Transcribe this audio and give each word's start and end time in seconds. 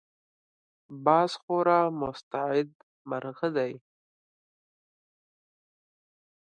باز 1.05 1.31
خورا 1.41 1.81
مستعد 2.01 2.69
مرغه 3.09 3.49
دی 3.55 3.73